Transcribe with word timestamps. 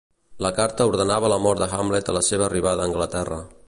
La 0.45 0.51
carta 0.59 0.87
ordenava 0.93 1.31
la 1.35 1.39
mort 1.45 1.63
de 1.65 1.69
Hamlet 1.77 2.13
a 2.15 2.19
la 2.21 2.27
seva 2.33 2.49
arribada 2.51 2.87
a 2.87 2.93
Anglaterra. 2.93 3.45